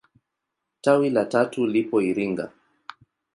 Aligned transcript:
Tawi 0.83 1.07
la 1.09 1.23
tatu 1.25 1.61
lipo 1.73 1.97
Iringa. 2.09 2.45